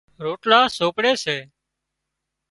روٽلا 0.23 0.59
سوپڙي 0.77 1.13
سي 1.23 1.37